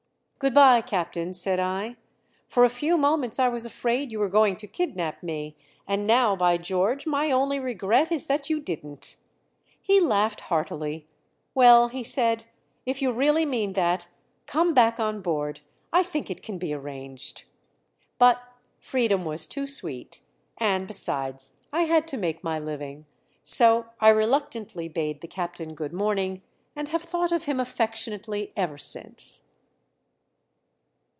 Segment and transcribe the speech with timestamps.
[0.41, 1.97] "Good by, Captain," said I.
[2.47, 5.55] "For a few moments I was afraid you were going to kidnap me
[5.87, 7.05] and now, by George!
[7.05, 9.17] my only regret is that you didn't!"
[9.79, 11.05] He laughed heartily.
[11.53, 12.45] "Well," he said,
[12.87, 14.07] "if you really mean that,
[14.47, 15.59] come back on board.
[15.93, 17.43] I think it can be arranged."
[18.17, 18.41] But
[18.79, 20.21] freedom was too sweet,
[20.57, 23.05] and besides I had to make my living;
[23.43, 26.41] so I reluctantly bade the captain good morning,
[26.75, 29.43] and have thought of him affectionately ever since.